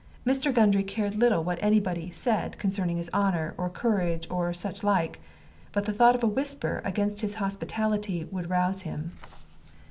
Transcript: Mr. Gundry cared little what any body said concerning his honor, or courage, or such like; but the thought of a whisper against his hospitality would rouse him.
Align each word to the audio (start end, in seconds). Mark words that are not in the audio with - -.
Mr. 0.25 0.51
Gundry 0.51 0.81
cared 0.81 1.13
little 1.13 1.43
what 1.43 1.61
any 1.61 1.79
body 1.79 2.09
said 2.09 2.57
concerning 2.57 2.97
his 2.97 3.07
honor, 3.13 3.53
or 3.55 3.69
courage, 3.69 4.25
or 4.31 4.51
such 4.51 4.83
like; 4.83 5.21
but 5.73 5.85
the 5.85 5.93
thought 5.93 6.15
of 6.15 6.23
a 6.23 6.27
whisper 6.27 6.81
against 6.83 7.21
his 7.21 7.35
hospitality 7.35 8.23
would 8.31 8.49
rouse 8.49 8.81
him. 8.81 9.11